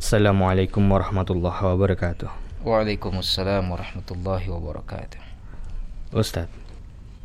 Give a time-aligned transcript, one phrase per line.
[0.00, 2.32] Assalamualaikum warahmatullahi wabarakatuh.
[2.64, 5.20] Waalaikumsalam warahmatullahi wabarakatuh.
[6.16, 6.48] Ustadz,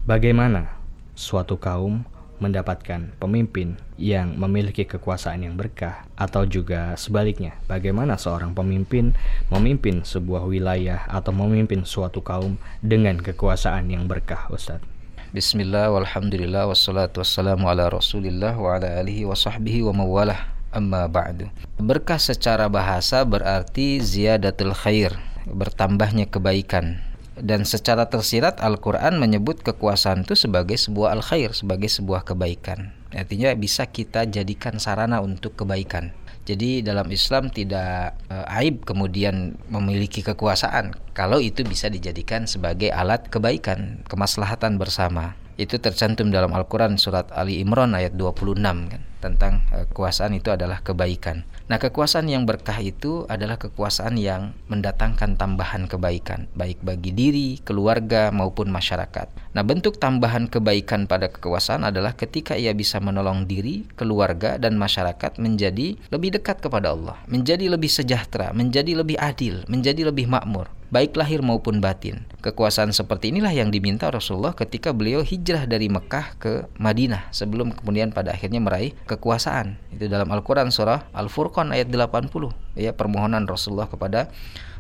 [0.04, 0.75] bagaimana
[1.15, 2.03] suatu kaum
[2.43, 9.15] mendapatkan pemimpin yang memiliki kekuasaan yang berkah atau juga sebaliknya bagaimana seorang pemimpin
[9.47, 14.83] memimpin sebuah wilayah atau memimpin suatu kaum dengan kekuasaan yang berkah Ustadz
[15.31, 21.48] Bismillah walhamdulillah wassalatu wassalamu ala rasulillah wa ala alihi wa sahbihi wa mawalah amma ba'du
[21.80, 25.16] Berkah secara bahasa berarti ziyadatul khair
[25.48, 27.00] bertambahnya kebaikan
[27.36, 32.95] dan secara tersirat Al-Quran menyebut kekuasaan itu sebagai sebuah al-khair, sebagai sebuah kebaikan.
[33.12, 36.16] Artinya bisa kita jadikan sarana untuk kebaikan.
[36.45, 43.28] Jadi dalam Islam tidak e, aib kemudian memiliki kekuasaan kalau itu bisa dijadikan sebagai alat
[43.34, 45.34] kebaikan, kemaslahatan bersama.
[45.55, 48.59] Itu tercantum dalam Al-Quran surat Ali Imran ayat 26
[48.91, 51.48] kan tentang e, kekuasaan itu adalah kebaikan.
[51.66, 58.30] Nah, kekuasaan yang berkah itu adalah kekuasaan yang mendatangkan tambahan kebaikan, baik bagi diri, keluarga,
[58.30, 59.56] maupun masyarakat.
[59.58, 65.42] Nah, bentuk tambahan kebaikan pada kekuasaan adalah ketika ia bisa menolong diri, keluarga, dan masyarakat
[65.42, 71.17] menjadi lebih dekat kepada Allah, menjadi lebih sejahtera, menjadi lebih adil, menjadi lebih makmur baik
[71.17, 72.28] lahir maupun batin.
[72.44, 78.14] Kekuasaan seperti inilah yang diminta Rasulullah ketika beliau hijrah dari Mekah ke Madinah sebelum kemudian
[78.14, 79.81] pada akhirnya meraih kekuasaan.
[79.95, 82.30] Itu dalam Al-Qur'an surah Al-Furqan ayat 80
[82.77, 84.30] ya permohonan Rasulullah kepada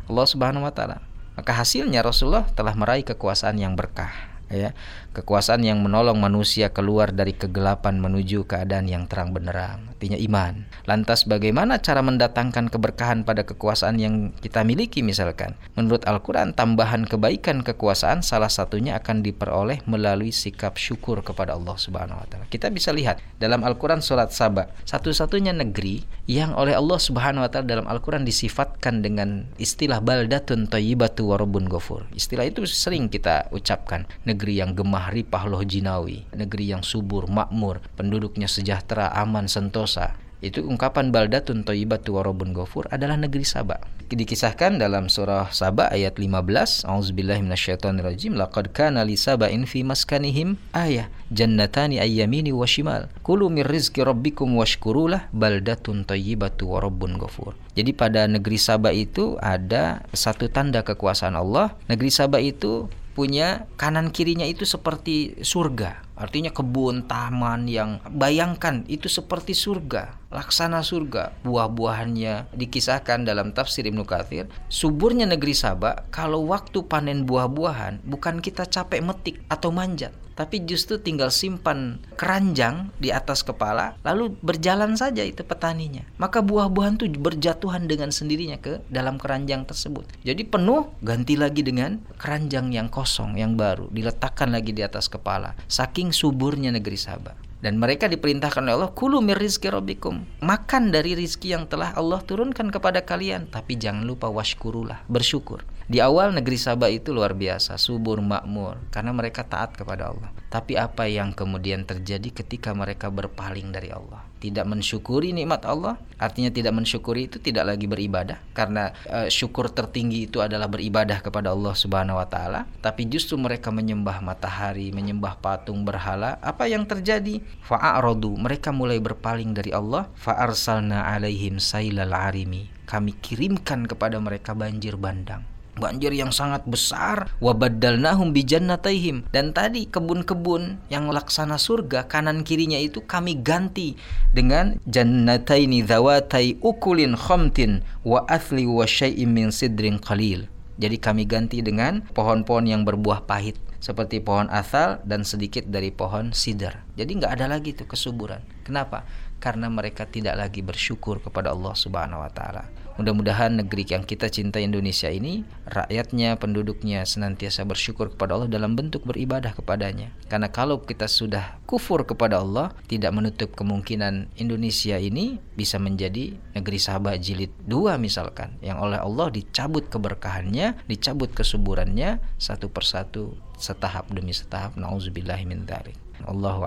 [0.05, 1.01] Allah Subhanahu wa taala.
[1.35, 4.71] Maka hasilnya Rasulullah telah meraih kekuasaan yang berkah ya.
[5.15, 9.95] Kekuasaan yang menolong manusia keluar dari kegelapan menuju keadaan yang terang benderang.
[9.95, 10.67] Artinya iman.
[10.85, 15.55] Lantas bagaimana cara mendatangkan keberkahan pada kekuasaan yang kita miliki misalkan?
[15.79, 22.21] Menurut Al-Qur'an tambahan kebaikan kekuasaan salah satunya akan diperoleh melalui sikap syukur kepada Allah Subhanahu
[22.21, 22.45] wa taala.
[22.51, 27.65] Kita bisa lihat dalam Al-Qur'an surat Saba satu-satunya negeri yang oleh Allah Subhanahu wa taala
[27.65, 32.05] dalam Al-Qur'an disifatkan dengan istilah baldatun thayyibatu wa rabbun ghafur.
[32.13, 34.05] Istilah itu sering kita ucapkan.
[34.29, 40.13] Negeri yang gemah ripah loh jinawi, negeri yang subur, makmur, penduduknya sejahtera, aman, sentosa.
[40.45, 43.81] Itu ungkapan baldatun thayyibatu warabun ghafur adalah negeri Saba.
[44.05, 51.09] Dikisahkan dalam surah Saba ayat 15, Auzubillahi minasyaitonirrajim, laqad kana li saba'in fi maskanihim ayah
[51.33, 53.09] jannatani ayyamini wa shimal.
[53.25, 57.57] Kulu mir rizqi rabbikum washkurulah baldatun thayyibatu warabun ghafur.
[57.73, 61.73] Jadi pada negeri Saba itu ada satu tanda kekuasaan Allah.
[61.89, 66.03] Negeri Saba itu punya kanan kirinya itu seperti surga.
[66.19, 71.31] Artinya kebun, taman yang bayangkan itu seperti surga, laksana surga.
[71.47, 78.67] Buah-buahannya dikisahkan dalam tafsir Ibnu Katsir, suburnya negeri Sabah kalau waktu panen buah-buahan bukan kita
[78.67, 85.23] capek metik atau manjat, tapi justru tinggal simpan keranjang di atas kepala lalu berjalan saja
[85.23, 86.03] itu petaninya.
[86.19, 90.03] Maka buah-buahan itu berjatuhan dengan sendirinya ke dalam keranjang tersebut.
[90.27, 95.55] Jadi penuh ganti lagi dengan keranjang yang kosong yang baru diletakkan lagi di atas kepala
[95.71, 101.17] saking suburnya negeri Sabah dan mereka diperintahkan oleh Allah kulu mir rizki rabbikum makan dari
[101.17, 106.57] rizki yang telah Allah turunkan kepada kalian tapi jangan lupa washkurulah bersyukur di awal negeri
[106.57, 110.33] Sabah itu luar biasa, subur makmur karena mereka taat kepada Allah.
[110.49, 114.25] Tapi apa yang kemudian terjadi ketika mereka berpaling dari Allah?
[114.41, 120.25] Tidak mensyukuri nikmat Allah, artinya tidak mensyukuri itu tidak lagi beribadah karena e, syukur tertinggi
[120.25, 125.85] itu adalah beribadah kepada Allah Subhanahu wa taala, tapi justru mereka menyembah matahari, menyembah patung
[125.85, 126.41] berhala.
[126.41, 127.41] Apa yang terjadi?
[127.63, 132.67] Fa'arodu, mereka mulai berpaling dari Allah, fa'arsalna alaihim sailal arimi.
[132.85, 135.41] Kami kirimkan kepada mereka banjir bandang.
[135.75, 137.27] Banjir yang sangat besar.
[137.43, 139.27] Wabaddalnahum bijannataihim.
[139.35, 143.99] Dan tadi kebun-kebun yang laksana surga kanan kirinya itu kami ganti
[144.31, 150.47] dengan jannataini zawatai ukulin khamtin wa athli wa syai'in min sidrin qalil.
[150.79, 156.33] Jadi kami ganti dengan pohon-pohon yang berbuah pahit seperti pohon asal dan sedikit dari pohon
[156.33, 156.81] sidar.
[156.97, 158.54] Jadi nggak ada lagi tuh kesuburan.
[158.65, 159.05] Kenapa?
[159.37, 162.65] Karena mereka tidak lagi bersyukur kepada Allah Subhanahu wa taala.
[162.95, 169.03] Mudah-mudahan negeri yang kita cinta Indonesia ini rakyatnya, penduduknya senantiasa bersyukur kepada Allah dalam bentuk
[169.03, 170.15] beribadah kepadanya.
[170.31, 176.79] Karena kalau kita sudah kufur kepada Allah, tidak menutup kemungkinan Indonesia ini bisa menjadi negeri
[176.79, 184.31] sahabat jilid dua misalkan yang oleh Allah dicabut keberkahannya, dicabut kesuburannya satu persatu setahap demi
[184.31, 184.79] setahap.
[184.79, 185.99] Nauzubillahi min dzalik.
[186.23, 186.63] Allahu.